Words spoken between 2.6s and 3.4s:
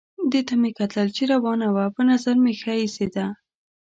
ښه وه ایسېده.